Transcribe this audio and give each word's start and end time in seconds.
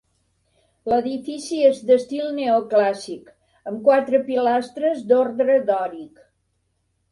L'edifici 0.91 1.59
és 1.71 1.81
d'estil 1.89 2.31
neoclàssic 2.39 3.29
amb 3.73 3.83
quatre 3.91 4.23
pilastres 4.33 5.07
d'ordre 5.13 5.61
dòric. 5.71 6.27